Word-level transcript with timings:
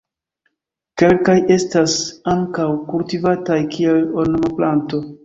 Kelkaj 1.01 1.35
estas 1.55 1.93
ankaŭ 2.33 2.65
kultivataj 2.87 3.59
kiel 3.77 4.03
ornamplanto. 4.23 5.03